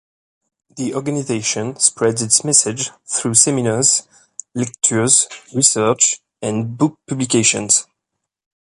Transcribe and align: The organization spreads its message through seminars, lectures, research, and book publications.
The 0.77 0.95
organization 0.95 1.75
spreads 1.75 2.23
its 2.23 2.43
message 2.43 2.89
through 3.05 3.35
seminars, 3.35 4.07
lectures, 4.55 5.27
research, 5.53 6.19
and 6.41 6.75
book 6.75 6.97
publications. 7.07 7.85